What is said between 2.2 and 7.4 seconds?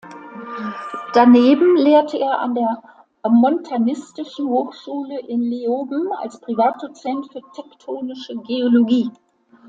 an der Montanistischen Hochschule in Leoben als Privatdozent